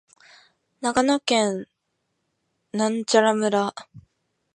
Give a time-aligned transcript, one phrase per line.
[0.81, 1.67] 長野県
[2.71, 3.75] 泰阜村